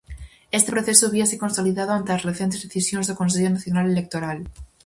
Este 0.57 0.73
proceso 0.75 1.11
víase 1.15 1.41
consolidado 1.43 1.91
ante 1.93 2.11
as 2.13 2.25
recentes 2.29 2.59
decisións 2.65 3.07
do 3.07 3.17
Consello 3.21 3.49
Nacional 3.55 3.85
Electoral. 3.93 4.37